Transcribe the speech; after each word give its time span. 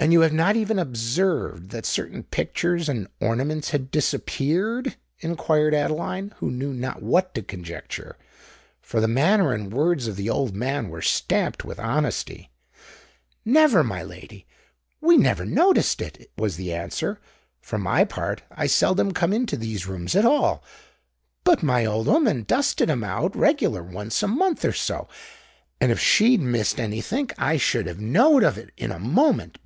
"And 0.00 0.12
you 0.12 0.22
have 0.22 0.32
not 0.32 0.56
even 0.56 0.80
observed 0.80 1.70
that 1.70 1.86
certain 1.86 2.24
pictures 2.24 2.88
and 2.88 3.06
ornaments 3.20 3.70
had 3.70 3.92
disappeared?" 3.92 4.96
inquired 5.20 5.74
Adeline, 5.76 6.32
who 6.38 6.50
knew 6.50 6.72
not 6.74 7.00
what 7.04 7.32
to 7.36 7.42
conjecture—for 7.42 9.00
the 9.00 9.06
manner 9.06 9.52
and 9.54 9.72
words 9.72 10.08
of 10.08 10.16
the 10.16 10.28
old 10.28 10.56
man 10.56 10.88
were 10.88 11.02
stamped 11.02 11.64
with 11.64 11.78
honesty. 11.78 12.50
"Never, 13.44 13.84
my 13.84 14.02
lady—we 14.02 15.16
never 15.16 15.44
noticed 15.44 16.00
it," 16.02 16.32
was 16.36 16.56
the 16.56 16.74
answer. 16.74 17.20
"For 17.60 17.78
my 17.78 18.04
part, 18.04 18.42
I 18.50 18.66
seldom 18.66 19.12
come 19.12 19.32
into 19.32 19.56
these 19.56 19.86
rooms 19.86 20.16
at 20.16 20.24
all: 20.24 20.64
but 21.44 21.62
my 21.62 21.84
old 21.86 22.08
'ooman 22.08 22.44
dusted 22.48 22.90
'em 22.90 23.04
out 23.04 23.36
reglar 23.36 23.84
once 23.84 24.20
a 24.24 24.26
month 24.26 24.64
or 24.64 24.72
so; 24.72 25.06
and 25.80 25.92
if 25.92 26.00
she'd 26.00 26.40
missed 26.40 26.80
anythink 26.80 27.34
I 27.38 27.56
should 27.56 27.86
have 27.86 28.00
knowed 28.00 28.42
of 28.42 28.58
it 28.58 28.70
in 28.76 28.90
a 28.90 28.98
moment. 28.98 29.58